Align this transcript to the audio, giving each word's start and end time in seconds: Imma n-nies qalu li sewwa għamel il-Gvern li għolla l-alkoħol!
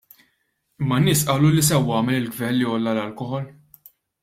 Imma 0.79 0.97
n-nies 0.99 1.21
qalu 1.27 1.49
li 1.51 1.63
sewwa 1.69 1.93
għamel 1.99 2.17
il-Gvern 2.21 2.57
li 2.59 2.65
għolla 2.71 2.91
l-alkoħol! 2.97 3.49